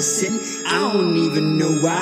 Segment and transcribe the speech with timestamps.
[0.00, 0.31] some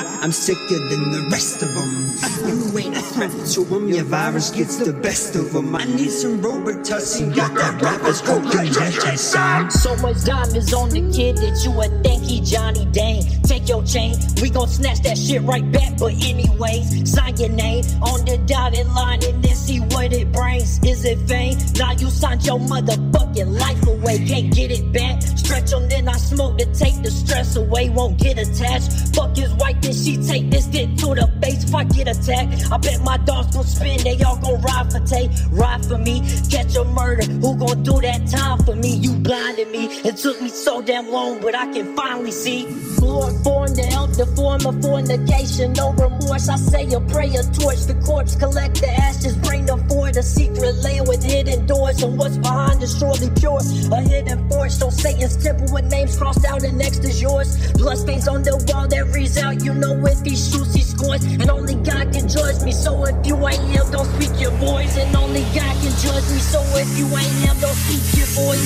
[0.06, 2.10] I'm sicker than the rest of them.
[2.48, 3.88] You ain't a threat to them.
[3.88, 5.74] Your virus gets the best of them.
[5.74, 7.34] I need some Robitussin.
[7.34, 8.72] Got that rapper's cocaine
[9.16, 9.70] son.
[9.70, 13.22] So much diamonds on the kid that you would think he Johnny Dang.
[13.42, 15.98] Take your chain, we gon' snatch that shit right back.
[15.98, 20.82] But anyways, sign your name on the dotted line and then see what it brings.
[20.84, 21.58] Is it vain?
[21.76, 25.22] Now you signed your motherfucking life away, can't get it back.
[25.22, 29.14] Stretch on, then I smoke to take the stress away, won't get attached.
[29.14, 32.70] Fuck his wife, she take this dick to the face if I get attacked.
[32.72, 36.20] I bet my dogs gon' spin, they all gon' ride for Tay, ride for me.
[36.50, 38.96] Catch a murder, who gon' do that time for me?
[38.96, 42.66] You blinded me, it took me so damn long, but I can finally see.
[43.00, 46.48] Lord, born to help the form of fornication, no remorse.
[46.48, 50.16] I say a prayer, torch the corpse, collect the ashes, bring them forward.
[50.16, 53.60] A secret land with hidden doors, and what's behind is surely pure.
[53.92, 57.72] A hidden force so Satan's temple with names crossed out, and next is yours.
[57.72, 61.50] Bloodstains on the wall that reads out, you know if he shoots, he scores, and
[61.50, 62.72] only God can judge me.
[62.72, 66.38] So if you ain't him, don't speak your voice, and only God can judge me.
[66.38, 68.60] So if you ain't him, don't speak your voice.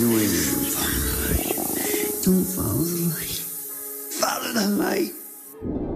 [0.00, 2.22] You ain't even follow the light.
[2.24, 3.40] Don't follow the light.
[4.20, 5.91] Follow the light.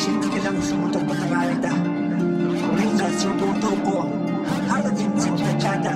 [0.00, 1.72] Shinti ka lang sa mundo pagkakalita.
[2.76, 3.98] Ringa sa puto ko.
[4.68, 5.92] Aladim sa chachata.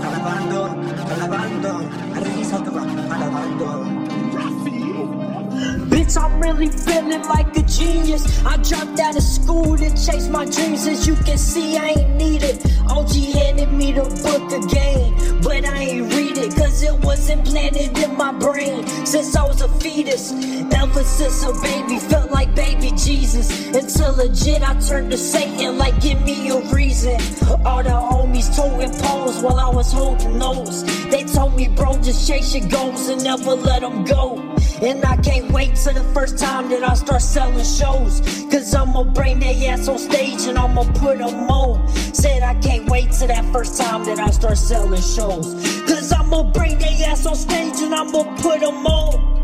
[0.00, 0.62] Calabando,
[1.04, 1.72] calabando.
[2.16, 2.82] Arisa ka ba?
[2.88, 3.68] Calabando.
[5.56, 8.44] Bitch, I'm really feeling like a genius.
[8.44, 10.86] I dropped out of school to chase my dreams.
[10.86, 12.60] As you can see, I ain't needed.
[12.90, 17.96] OG handed me the book again, but I ain't read it cause it wasn't planted
[17.98, 20.32] in my brain since I was a fetus.
[20.74, 23.66] Ever since a baby, felt like baby Jesus.
[23.68, 27.18] Until legit, I turned to Satan, like, give me a reason.
[27.64, 30.84] All the homies toting poles while I was holding those.
[31.10, 34.55] They told me, bro, just chase your goals and never let them go.
[34.82, 38.20] And I can't wait till the first time that I start selling shows.
[38.50, 41.88] Cause I'ma bring their ass on stage and I'ma put them on.
[42.14, 45.54] Said I can't wait till that first time that I start selling shows.
[45.88, 49.36] Cause I'ma bring their ass on stage and I'ma put them on.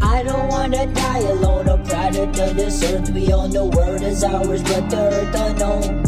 [0.00, 3.10] I don't wanna die alone, a product of this earth.
[3.10, 6.04] We all know is ours, but the earth unknown.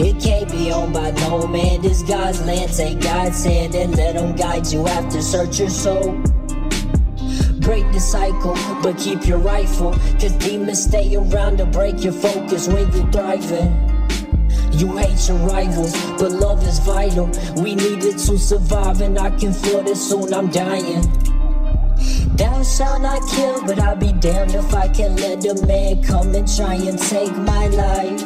[0.00, 1.82] It can't be owned by no man.
[1.82, 6.22] This God's land, take God's hand and let him guide you after search your soul.
[7.66, 9.90] Break the cycle, but keep your rifle.
[10.20, 13.74] Cause demons stay around to break your focus when you're thriving.
[14.70, 17.26] You hate your rivals, but love is vital.
[17.56, 20.32] We need it to survive, and I can feel this soon.
[20.32, 21.02] I'm dying.
[22.36, 26.36] Thou shalt not kill, but I'll be damned if I can let a man come
[26.36, 28.22] and try and take my life.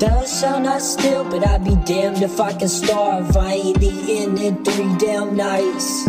[0.00, 3.36] Thou shalt not steal, but I'll be damned if I can starve.
[3.36, 6.08] I ain't eating in three damn nights.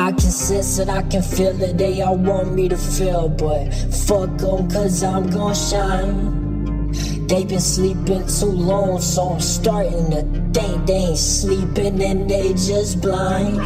[0.00, 3.68] I can sense it, I can feel it, they all want me to feel, but
[4.06, 6.49] fuck 'em, cause I'm gon' shine.
[7.30, 10.22] They been sleeping too long, so I'm starting to
[10.52, 13.60] think they ain't sleeping and they just blind.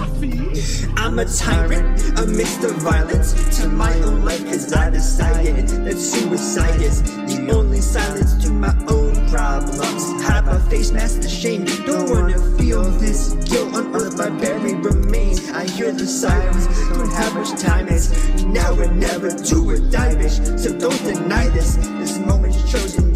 [0.99, 6.83] I'm a tyrant amidst the violence to my own life cause I decided that suicide
[6.83, 10.23] is the only silence to my own problems.
[10.25, 14.85] Have a face mask the shame, don't wanna feel this guilt on earth my buried
[14.85, 15.49] remains.
[15.51, 18.13] I hear the sirens, don't have much time, it's
[18.43, 20.59] now or never, do or die, bitch.
[20.59, 23.14] So don't deny this, this moment's chosen,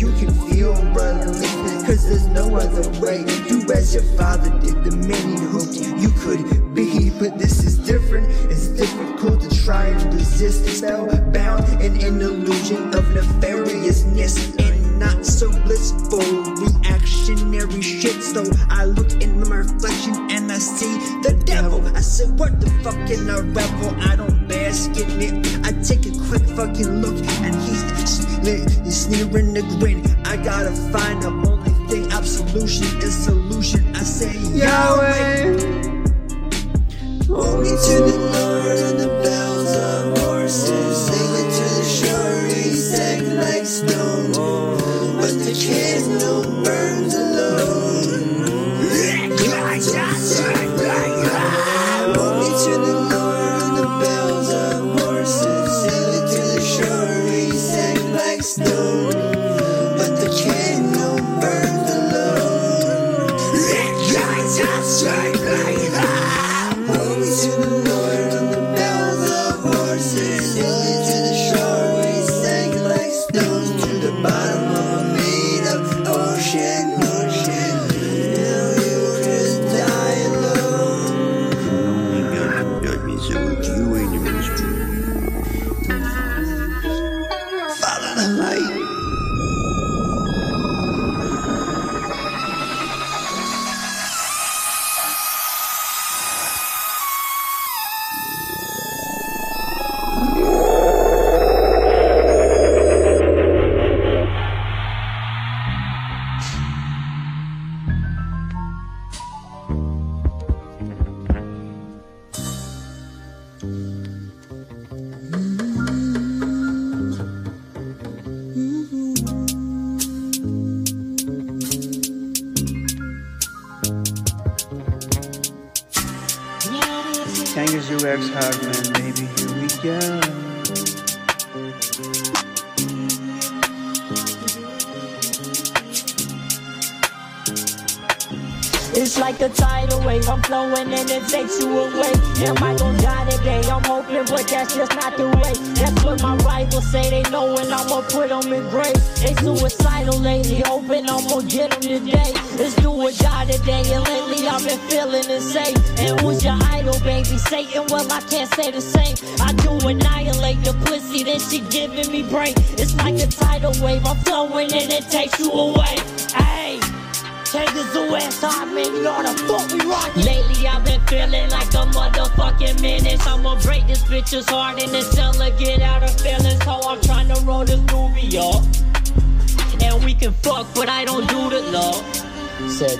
[0.98, 3.24] Cause there's no other way.
[3.48, 7.10] Do as your father did, the many hoped you could be.
[7.10, 10.66] But this is different, it's difficult to try and resist.
[10.78, 16.18] Spellbound and an illusion of nefariousness and not so blissful
[16.54, 18.20] reactionary shit.
[18.22, 21.80] So I look in my reflection and I see the devil.
[21.96, 23.94] I said, What the fuck in a rebel?
[24.00, 25.46] I don't bask in it.
[25.64, 30.02] I take a quick fucking look and he's, he's sneering the grin.
[30.24, 33.94] I gotta find the only thing absolution is solution.
[33.94, 35.98] I say, Yahweh.
[37.26, 40.96] Hold me to the Lord on the bells of horses.
[41.06, 44.32] Sail it to the shore, he sank like stone.
[45.20, 47.14] But the candle burns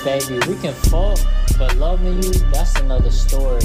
[0.04, 1.18] Baby, we can fall,
[1.58, 3.60] but loving you, that's another story.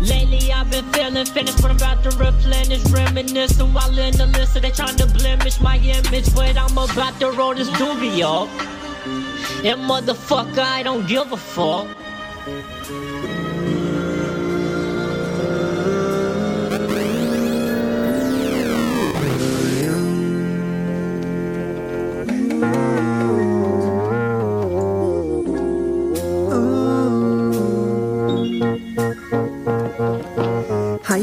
[0.00, 4.54] Lately I've been feeling finished, but I'm about to replenish, reminiscing while in the list.
[4.54, 8.48] So They trying to blemish my image, but I'm about to roll this doobie up.
[9.64, 12.01] And motherfucker, I don't give a fuck.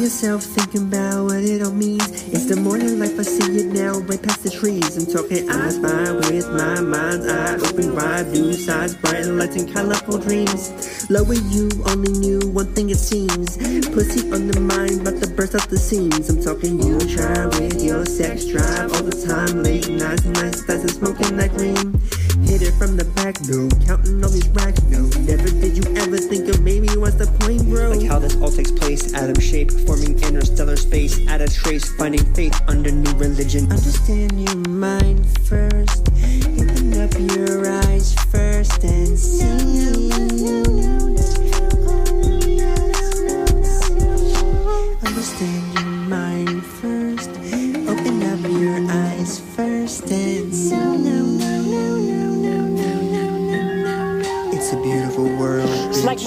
[0.09, 2.01] Yourself thinking about what it all means.
[2.33, 4.97] It's the morning life, I see it now, right past the trees.
[4.97, 9.71] I'm talking I spy with my mind's eye open wide, blue sides, bright lights and
[9.71, 10.73] colorful dreams.
[11.11, 13.55] Lower you only knew one thing it seems.
[13.93, 16.27] Pussy on the mind, but the burst out the seams.
[16.27, 20.89] I'm talking you try with your sex drive all the time, late nights, nights, and
[20.89, 22.01] smoking that green.
[22.49, 25.05] Hit it from the back, no, counting all these racks, no.
[25.21, 27.91] Never did you ever think of maybe what's the point, bro?
[27.91, 32.25] Like how this all takes place, atom shape, forming interstellar space, at a trace, finding
[32.33, 33.69] faith under new religion.
[33.69, 36.09] Understand your mind first.
[36.57, 40.09] Open up your eyes first and see.
[40.09, 41.88] Understand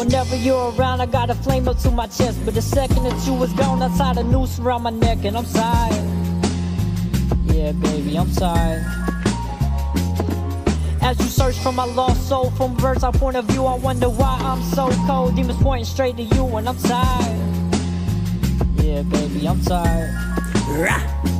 [0.05, 2.45] whenever you're around, I got a flame up to my chest.
[2.45, 5.37] But the second that you was gone, I tied a noose around my neck, and
[5.37, 5.95] I'm sorry.
[7.47, 8.83] Yeah, baby, I'm sorry.
[11.01, 14.09] As you search for my lost soul from bird's eye point of view, I wonder
[14.09, 15.37] why I'm so cold.
[15.37, 17.41] Demons pointing straight to you, and I'm tired.
[18.83, 21.32] Yeah, baby, I'm tired.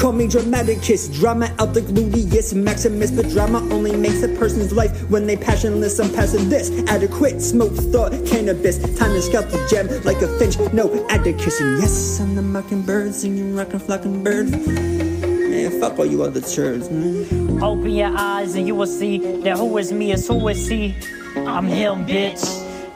[0.00, 4.72] Call me dramatic kiss, drama out the gluteus maximus, but drama only makes a person's
[4.72, 6.00] life when they passionless.
[6.00, 8.78] I'm passing this adequate smoke thought cannabis.
[8.96, 11.60] Time to scalp the gem like a finch, no adequate.
[11.60, 14.48] And yes, I'm the mockingbird singing rockin' flocking bird.
[14.48, 17.62] Man, fuck all you other turds, man.
[17.62, 20.96] Open your eyes and you will see that who is me is who is he.
[21.36, 22.40] I'm him, bitch.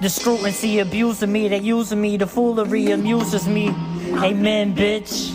[0.01, 3.69] The scrutiny abusing me, they using me, the foolery amuses me.
[4.23, 5.34] Amen, bitch.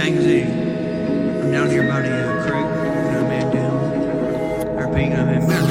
[0.00, 0.44] Z.
[0.44, 2.64] I'm down here by the uh, creek.
[2.64, 4.82] You know, man, down.
[4.82, 5.69] Or being, I mean,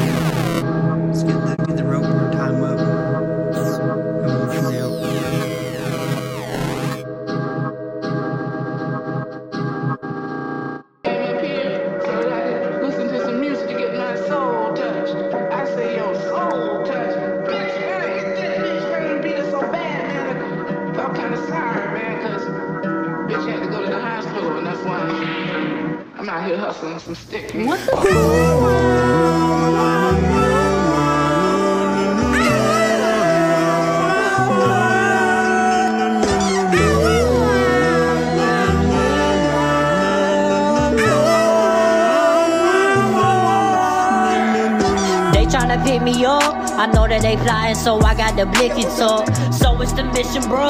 [47.20, 49.28] That they flying, so I got the blicky talk.
[49.52, 50.68] So it's the mission, bro.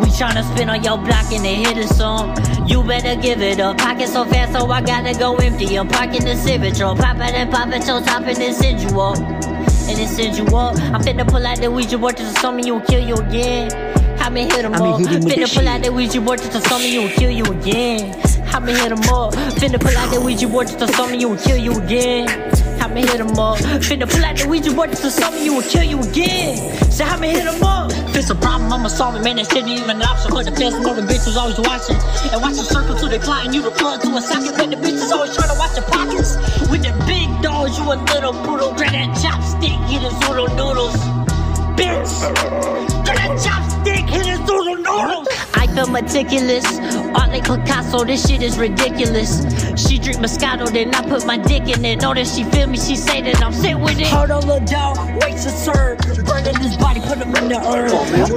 [0.00, 2.36] We tryna spin on your block and they hit a song.
[2.66, 3.76] You better give it up.
[3.76, 5.76] Pocket so fast, so I gotta go empty.
[5.76, 6.96] I'm parking the Civic truck.
[6.96, 9.18] Pop it and pop it, toe top, and then send you up.
[9.18, 10.76] And then send you up.
[10.76, 13.70] I'm finna pull out the Ouija board to summon you, kill you again.
[14.20, 15.00] I'ma hit him I'ma up.
[15.00, 15.84] hit him Finna pull out shit.
[15.84, 18.18] the Ouija board to summon you, kill you again.
[18.54, 19.34] I'ma hit him up.
[19.60, 22.59] Finna pull out the Ouija board to summon you, kill you again.
[22.90, 23.58] I'ma hit him up.
[23.86, 26.58] Finna pull out the Ouija board to summon you and kill you again.
[26.90, 27.92] So I'ma hit him up.
[28.18, 29.22] If a problem, I'ma solve it.
[29.22, 30.34] Man, that shit ain't even an option.
[30.34, 31.94] But the best know the bitch was always watching.
[32.34, 34.58] And watch the circle to the client, you the plug to a socket.
[34.58, 36.34] But the bitch is always trying to watch your pockets.
[36.66, 38.74] With the big dogs, you a little brutal.
[38.74, 40.98] Grab that chopstick, hit his noodle noodles.
[41.78, 42.10] Bitch!
[43.06, 45.30] Grab that chopstick, hit his noodle noodles.
[45.54, 46.66] I feel meticulous.
[47.14, 49.40] Art like Picasso, this shit is ridiculous.
[49.76, 52.02] She drink Moscato, then I put my dick in it.
[52.02, 54.06] Know that she feel me, she say that I'm sick with it.
[54.08, 55.99] Hold on, little dog, wait to serve.
[56.42, 57.90] Burning this body, put him in the urn.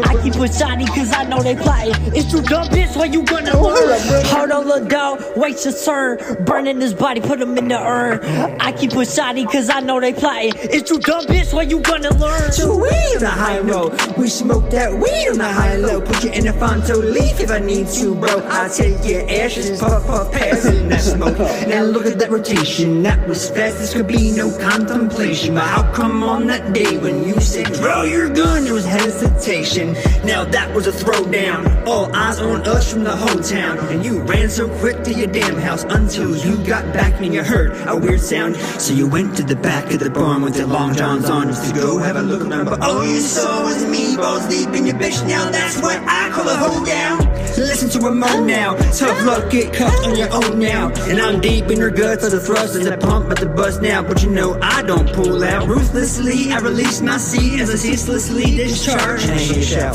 [0.04, 1.94] I keep it shiny, cause I know they plotting.
[2.14, 4.00] It's too dumb, bitch, when you gonna learn?
[4.26, 6.46] Hold on, little dog, wait to serve.
[6.46, 8.20] Burning this body, put him in the urn.
[8.60, 10.54] I keep it shiny, cause I know they plotting.
[10.56, 12.52] It's too dumb, bitch, when you gonna learn?
[12.52, 16.02] So we on the high road, we smoke that weed on the high low.
[16.02, 18.46] Put you in a Fonto leaf if I need to, bro.
[18.50, 21.38] I take your ashes, puff puff, pass in that smoke.
[21.68, 23.78] Now look at that rotation, that was fast.
[23.78, 25.56] This could be no contemplation.
[25.56, 29.94] But how come on that day when you said draw your gun, there was hesitation?
[30.26, 33.78] Now that was a throwdown, all eyes on us from the whole town.
[33.92, 37.44] And you ran so quick to your damn house until you got back and you
[37.44, 38.56] heard a weird sound.
[38.56, 41.70] So you went to the back of the barn with your long johns on just
[41.70, 42.66] to go have a look around.
[42.66, 45.26] But all you saw was me balls deep in your bitch.
[45.28, 47.33] Now that's what I call a hold down.
[47.58, 48.76] Listen to moan now.
[48.92, 50.90] Tough luck, get cuffed on your own now.
[51.10, 53.80] And I'm deep in her guts for the thrust as I pump at the buzz
[53.80, 54.02] now.
[54.02, 56.52] But you know I don't pull out ruthlessly.
[56.52, 59.24] I release my seed as I ceaselessly discharge.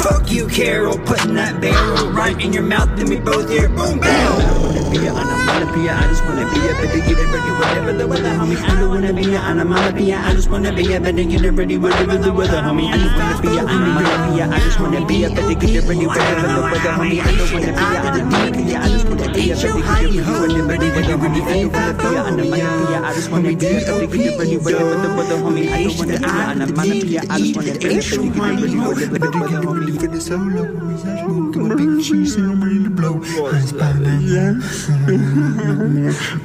[0.01, 2.89] Fuck you, Carol, putting that barrel right in your mouth.
[2.97, 5.17] Then we both hear boom, boom, bam.
[5.17, 5.95] I wanna be a.
[5.95, 8.59] I just wanna be a better get it ready, whatever the weather, homie.
[8.59, 10.19] I don't wanna be a onomatopoeia.
[10.19, 12.89] I just wanna be a better get it ready, whatever the weather, homie.
[12.89, 14.45] I just wanna be a onomatopoeia.
[14.49, 17.21] I just wanna be a better get it ready, whatever the weather, homie.
[17.21, 18.79] I don't wanna be a onomatopoeia.
[18.79, 20.89] I just wanna be a better get it ready, whatever the weather, homie.
[21.29, 23.05] I don't wanna be a onomatopoeia.
[23.05, 25.69] I just wanna be a better get it ready, whatever the weather, homie.
[25.69, 27.23] I don't wanna be a onomatopoeia.
[27.29, 30.19] I just wanna be a better get it ready, whatever the weather, homie.
[30.29, 30.65] solo.
[31.09, 33.15] I smoke a big cheese and I'm ready to blow.
[33.49, 34.61] I'm spinning.
[34.89, 34.95] I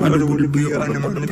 [0.09, 0.19] don't
[0.73, 1.27] I'm on the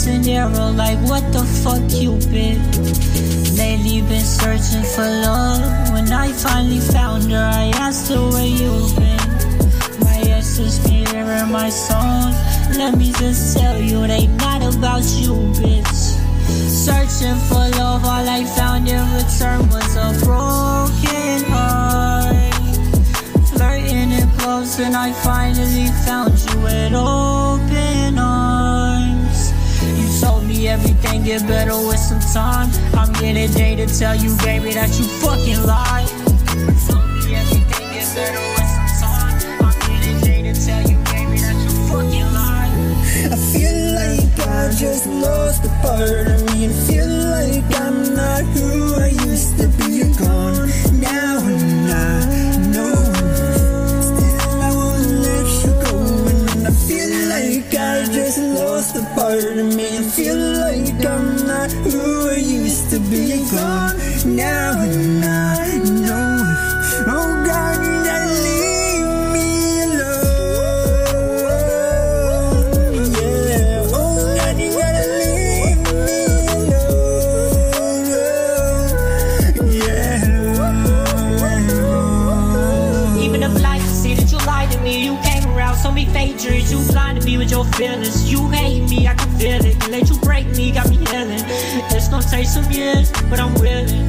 [0.00, 0.70] poison arrow.
[0.72, 3.58] Like, what the fuck, you bitch?
[3.58, 5.92] Lately been searching for love.
[5.92, 9.20] When I finally found her, I asked her where you been.
[10.00, 12.36] My exes been hearing my songs.
[12.76, 16.00] Let me just tell you, they not about you, bitch.
[16.86, 22.54] Searching for love, all I found in return was a broken heart.
[23.48, 28.39] Flirting and close, and I finally found you with open arms.
[30.68, 32.68] Everything get better with some time.
[32.94, 36.08] I'm here today to tell you, baby, that you fucking lied.
[36.10, 36.68] You
[37.24, 39.64] me everything get better with some time.
[39.64, 42.72] I'm here today to tell you, baby, that you fucking lied.
[43.32, 48.42] I feel like I just lost a part of me and feel like I'm not
[48.52, 49.98] who I used to be.
[49.98, 50.68] You're gone
[59.30, 63.44] part of me feel like I'm not who I used to be.
[63.50, 63.96] Gone
[64.36, 66.56] now and I know.
[67.06, 69.48] Oh God, gotta leave me
[69.86, 70.50] alone.
[73.14, 76.18] Yeah, oh God, you gotta leave me
[76.56, 76.98] alone.
[79.86, 80.24] Yeah.
[83.24, 86.36] Even if life see that you lied to me, you came around, so me fake
[86.38, 88.19] dreams, you blinded me with your feelings.
[89.40, 89.90] You hate me, I can feel it.
[89.90, 91.40] Let you break me, got me healing.
[91.90, 94.04] It's gonna take some years, but I'm willing.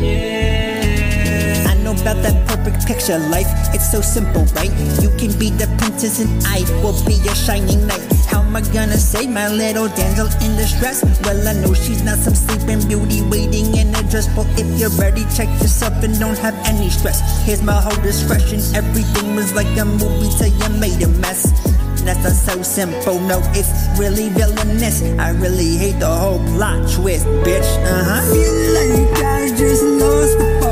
[0.00, 1.66] Yeah.
[1.68, 3.46] I know about that perfect picture life.
[3.74, 4.72] It's so simple, right?
[5.02, 8.00] You can be the princess and I will be your shining knight.
[8.26, 11.04] How am I gonna save my little damsel in distress?
[11.22, 14.28] Well, I know she's not some sleeping beauty waiting in a dress.
[14.34, 17.20] But if you're ready, check yourself and don't have any stress.
[17.44, 18.60] Here's my whole discretion.
[18.74, 21.75] Everything was like a movie till you made a mess.
[22.06, 25.02] That's not so simple, no, it's really villainous.
[25.18, 27.66] I really hate the whole plot twist, bitch.
[27.84, 28.22] Uh huh.
[28.32, 30.65] Feel like I just lost a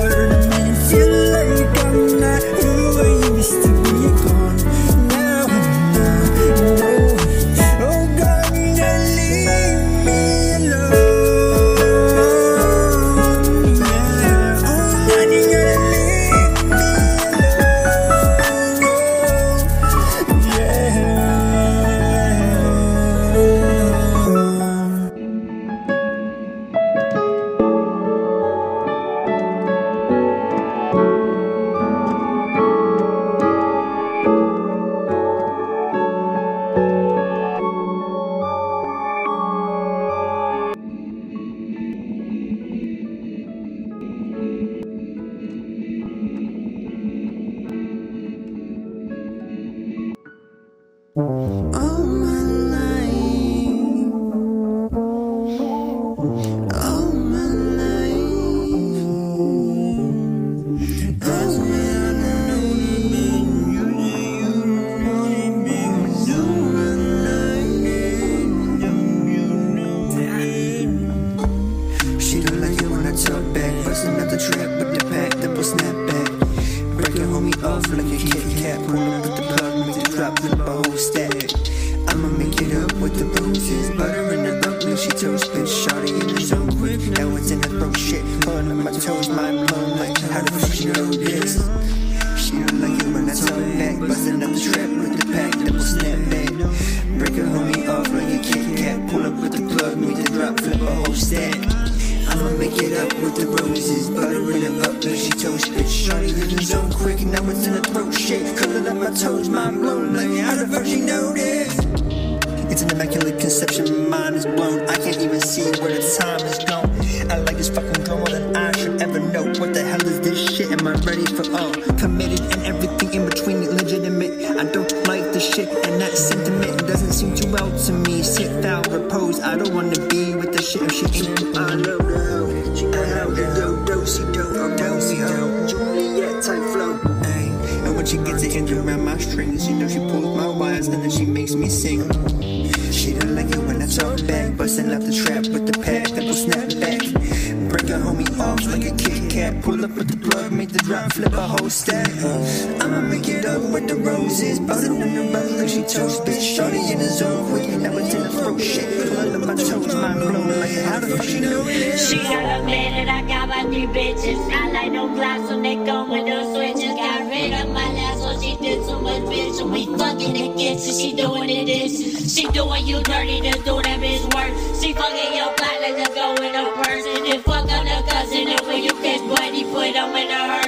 [153.86, 154.60] the the roses.
[154.60, 156.24] Buzzing in the buzz like she toast.
[156.24, 157.68] Bitch, shorty in the zone quick.
[157.80, 158.88] Now it's in the throat shit.
[159.08, 160.60] Pulling up my toes, mind blown.
[160.60, 161.98] Like how the fuck she know it?
[161.98, 164.38] She got a man and I got my three bitches.
[164.52, 166.94] I like no glass when they come with no switches.
[166.94, 169.60] Got rid of my last one, she did so much bitch.
[169.60, 172.34] And we fucking the kitchen, she doing the dishes.
[172.34, 174.52] She doing you dirty to do that bitch work.
[174.80, 177.06] She fucking your like to go in her purse.
[177.06, 180.63] And then fuck on the cousin and when you catch buddy, put them in hearse.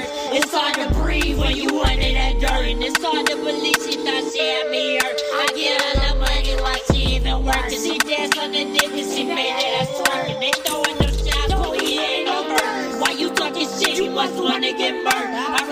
[0.48, 2.70] It's hard to breathe when you under that dirt.
[2.70, 5.20] And it's hard to believe she thought she had me hurt.
[5.34, 7.66] I get her the money while she even work.
[7.66, 10.30] Cause she dance on the and she made it a twerk.
[10.30, 13.00] And they throwing no shots, but we ain't no hurt.
[13.00, 13.98] Why you talking shit?
[13.98, 15.65] You must wanna get murdered.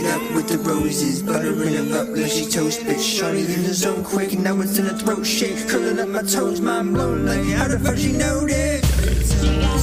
[0.00, 3.18] It up with the roses, buttering them up like she toast, bitch.
[3.18, 6.22] Shorty in the zone quick, and now it's in the throat shake, curling up my
[6.22, 9.79] toes, mind blown like how the fuck she know that?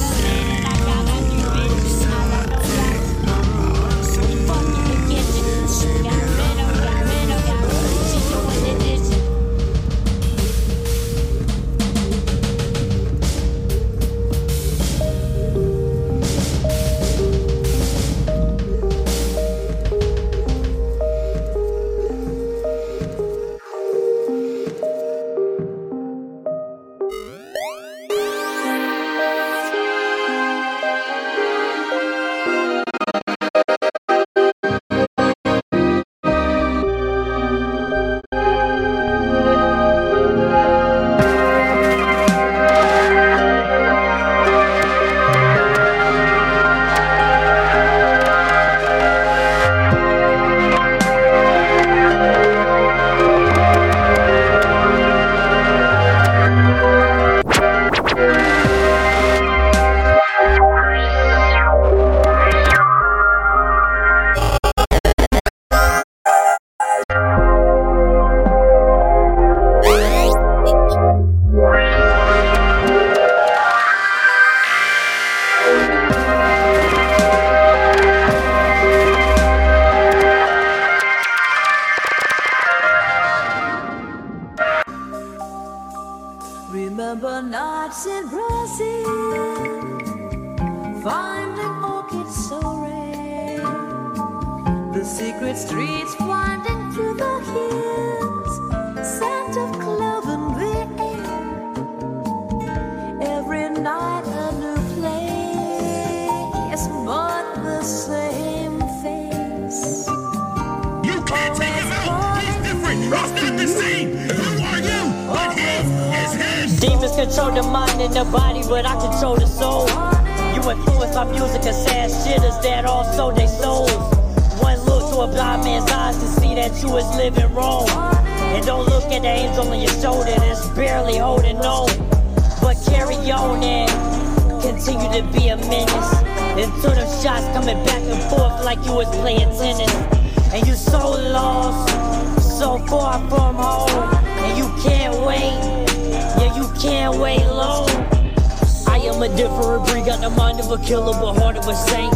[151.58, 152.14] Of a saint.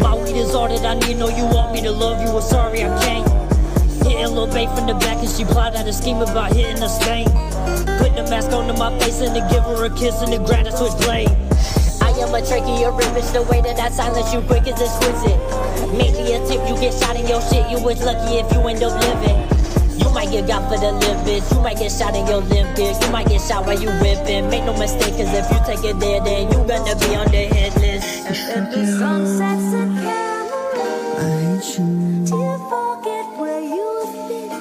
[0.00, 1.18] My weed is all that I need.
[1.18, 3.28] Know you want me to love you, well sorry I can't.
[4.02, 6.88] Hitting Lil Bae from the back and she plotted out a scheme about hitting the
[6.88, 7.26] stain.
[8.00, 10.66] Put the mask onto my face and to give her a kiss and to grab
[10.66, 11.28] a switchblade.
[12.00, 15.38] I am a trachea ribbon, the way that I silence you quick is exquisite.
[15.92, 18.60] Make me a tip, you get shot in your shit, you was lucky if you
[18.66, 19.61] end up living.
[19.98, 21.42] You might get got for the living.
[21.50, 22.78] You might get shot in your limp.
[22.78, 24.48] You might get shot while you ripping.
[24.50, 27.44] Make no mistake, cause if you take it there, then you gonna be on the
[27.52, 28.06] hit list.
[28.28, 31.84] If the sun sets in Camelot, I hate you.
[32.24, 34.60] do you forget where you've been?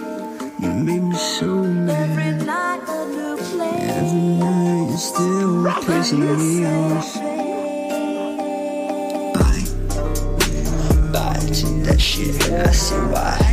[0.59, 2.09] You made me so mad.
[2.09, 3.91] Every night a new place.
[3.97, 7.15] Every night you're still pissing me off.
[9.35, 9.65] Bye.
[11.13, 12.51] Bye to that shit.
[12.51, 13.50] I see why.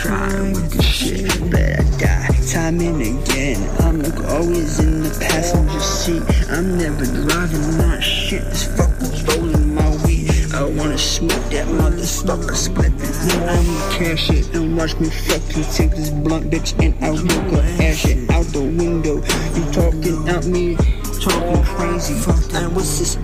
[0.00, 2.28] Cause I try with this shit, but I die.
[2.50, 6.22] Time and again, I'm like always in the passenger seat.
[6.48, 8.42] I'm never driving that shit.
[8.44, 10.30] This fucker's rolling my weed.
[10.54, 12.96] I wanna smoke that motherfucker split.
[12.96, 17.50] Then I'ma cash it and watch me fucking take this blunt bitch and I will
[17.50, 19.16] go ash it out the window.
[19.54, 20.76] You talking out me,
[21.20, 22.14] talking crazy.
[22.56, 23.16] And what's this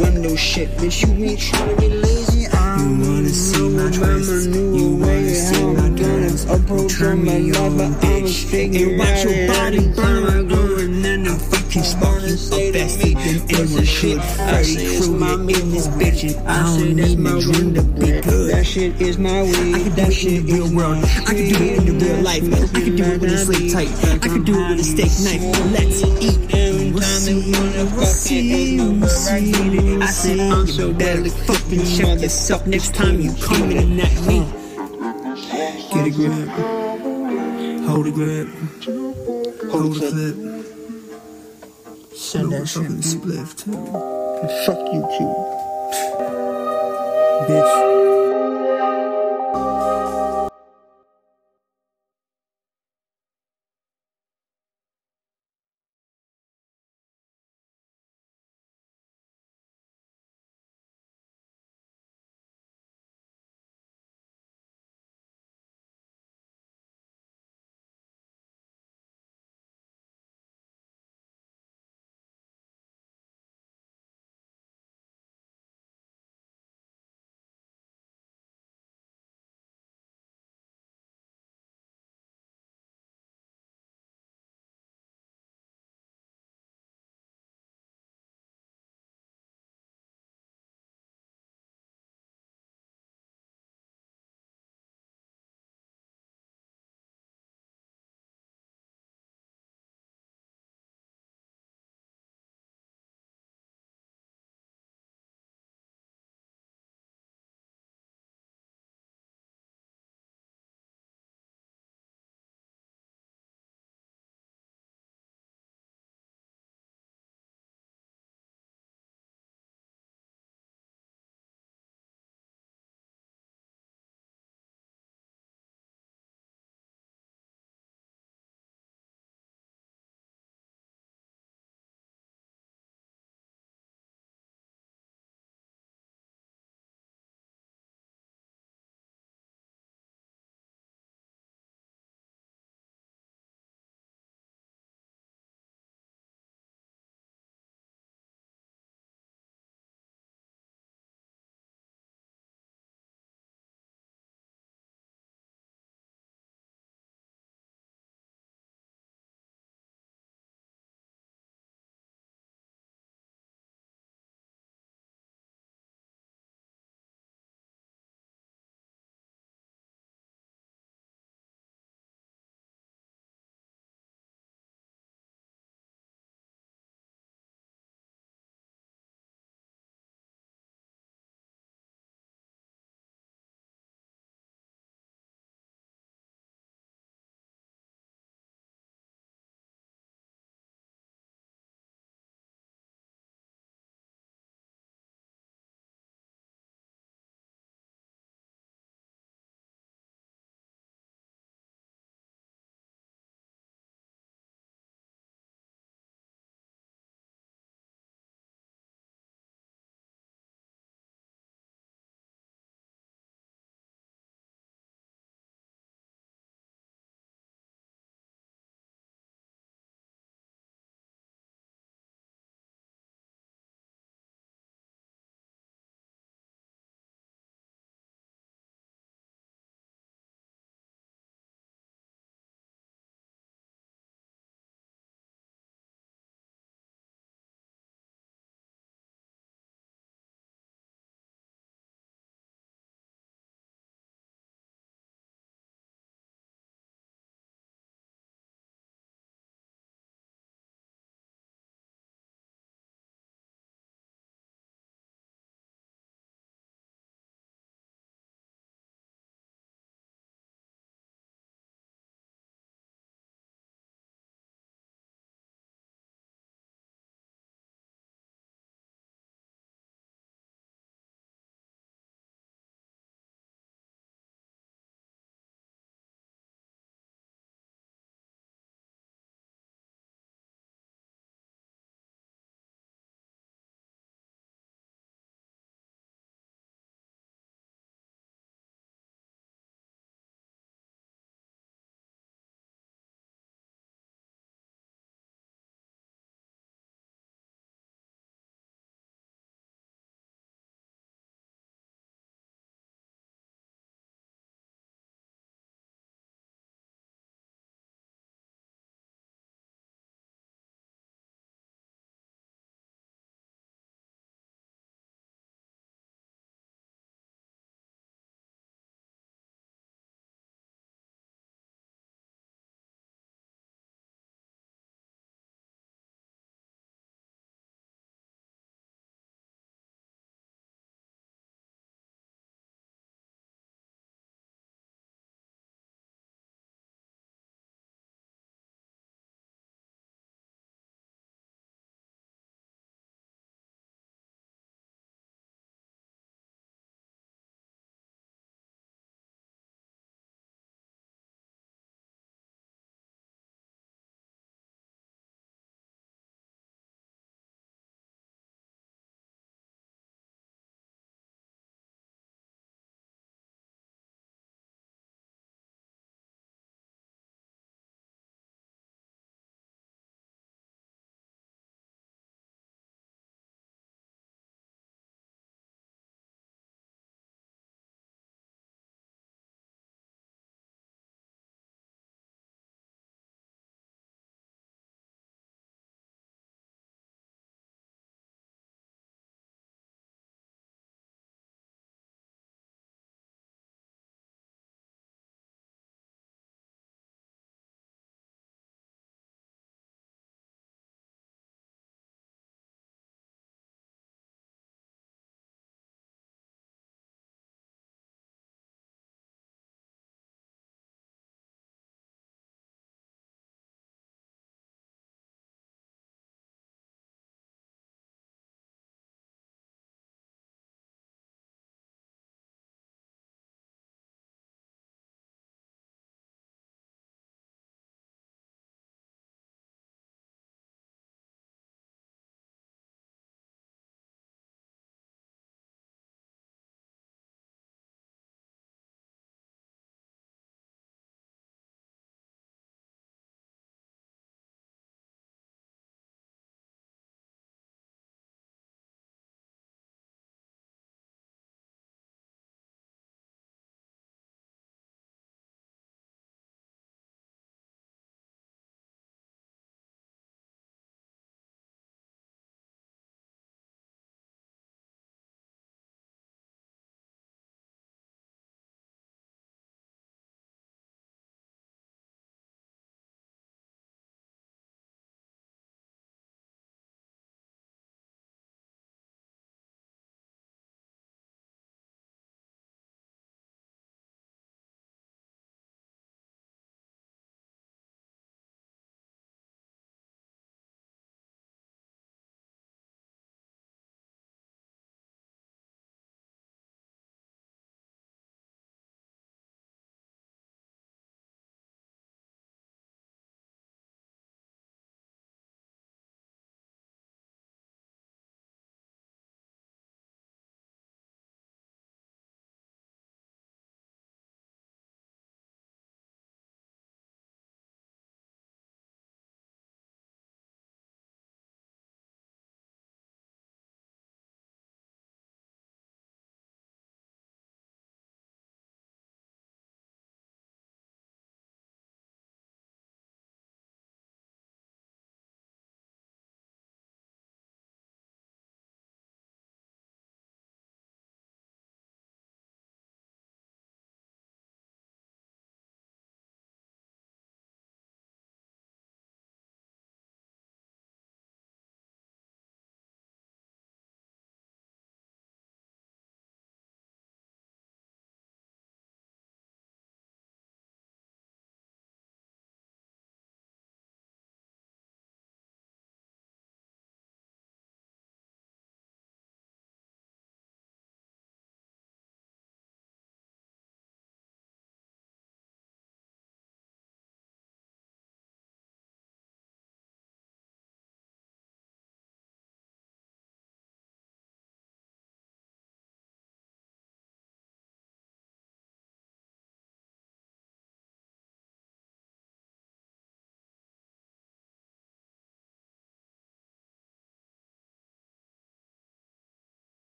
[0.00, 0.70] window shit?
[0.78, 2.33] Bitch, you ain't trying to be lazy.
[2.74, 4.48] I You wanna see my twist?
[4.50, 6.48] You wanna see my twist?
[6.48, 10.48] You turn me on, my bitch, and watch your body burn.
[10.48, 14.22] Going and I'm fucking sparking up faster than anyone should.
[14.22, 18.50] Freddy Krueger in this bitch, and I don't need my dream to be good.
[18.50, 19.74] That shit is my way.
[19.74, 21.04] I can do that it shit in the real world.
[21.04, 22.42] I can do it in the real life.
[22.74, 23.90] I can do it with a slave tight.
[24.10, 25.72] I can do it with a steak knife.
[25.72, 26.83] Let's eat.
[26.96, 30.02] Every they wanna fuck it, ain't no I get it.
[30.02, 31.30] I said I'm so deadly.
[31.30, 34.46] Fucking check yourself next time you come in at me.
[35.92, 36.48] Get a grip.
[37.88, 38.48] Hold a grip.
[39.72, 40.36] Hold a clip.
[42.14, 43.72] Send that shit spliff too.
[44.64, 45.34] Fuck you too.
[47.48, 48.33] Bitch.